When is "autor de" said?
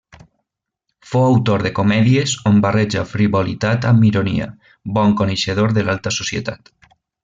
1.33-1.71